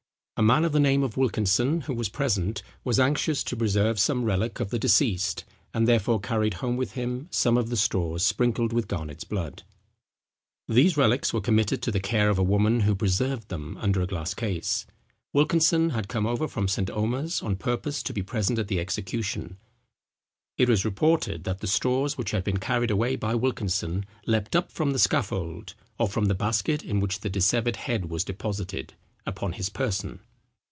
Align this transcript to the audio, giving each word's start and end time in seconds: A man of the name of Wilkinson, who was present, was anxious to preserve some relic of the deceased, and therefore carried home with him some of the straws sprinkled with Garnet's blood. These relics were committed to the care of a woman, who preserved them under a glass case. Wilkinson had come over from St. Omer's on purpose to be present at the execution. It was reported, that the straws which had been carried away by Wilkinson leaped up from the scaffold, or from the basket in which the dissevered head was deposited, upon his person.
A 0.37 0.43
man 0.43 0.65
of 0.65 0.71
the 0.71 0.79
name 0.79 1.03
of 1.03 1.17
Wilkinson, 1.17 1.81
who 1.81 1.93
was 1.93 2.09
present, 2.09 2.63
was 2.83 2.99
anxious 2.99 3.43
to 3.43 3.55
preserve 3.55 3.99
some 3.99 4.23
relic 4.25 4.59
of 4.59 4.71
the 4.71 4.79
deceased, 4.79 5.45
and 5.71 5.87
therefore 5.87 6.19
carried 6.19 6.55
home 6.55 6.77
with 6.77 6.93
him 6.93 7.27
some 7.29 7.57
of 7.57 7.69
the 7.69 7.77
straws 7.77 8.25
sprinkled 8.25 8.73
with 8.73 8.87
Garnet's 8.87 9.23
blood. 9.23 9.61
These 10.67 10.97
relics 10.97 11.31
were 11.31 11.41
committed 11.41 11.83
to 11.83 11.91
the 11.91 11.99
care 11.99 12.27
of 12.31 12.39
a 12.39 12.43
woman, 12.43 12.79
who 12.79 12.95
preserved 12.95 13.49
them 13.49 13.77
under 13.81 14.01
a 14.01 14.07
glass 14.07 14.33
case. 14.33 14.87
Wilkinson 15.31 15.91
had 15.91 16.07
come 16.07 16.25
over 16.25 16.47
from 16.47 16.67
St. 16.67 16.89
Omer's 16.89 17.43
on 17.43 17.55
purpose 17.55 18.01
to 18.01 18.11
be 18.11 18.23
present 18.23 18.57
at 18.57 18.67
the 18.67 18.79
execution. 18.79 19.57
It 20.57 20.67
was 20.69 20.83
reported, 20.83 21.43
that 21.43 21.59
the 21.59 21.67
straws 21.67 22.17
which 22.17 22.31
had 22.31 22.43
been 22.43 22.57
carried 22.57 22.89
away 22.89 23.15
by 23.15 23.35
Wilkinson 23.35 24.07
leaped 24.25 24.55
up 24.55 24.71
from 24.71 24.89
the 24.89 24.97
scaffold, 24.97 25.75
or 25.99 26.07
from 26.07 26.25
the 26.25 26.33
basket 26.33 26.81
in 26.83 26.99
which 26.99 27.19
the 27.19 27.29
dissevered 27.29 27.75
head 27.75 28.09
was 28.09 28.23
deposited, 28.25 28.95
upon 29.23 29.53
his 29.53 29.69
person. 29.69 30.19